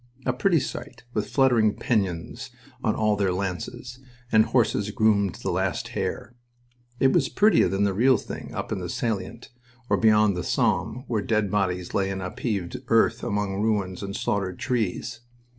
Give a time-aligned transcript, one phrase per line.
[0.25, 2.49] A pretty sight, with fluttering pennons
[2.83, 3.99] on all their lances,
[4.31, 6.33] and horses groomed to the last hair.
[6.99, 9.49] It was prettier than the real thing up in the salient
[9.91, 14.57] or beyond the Somme, where dead bodies lay in upheaved earth among ruins and slaughtered
[14.57, 15.19] trees.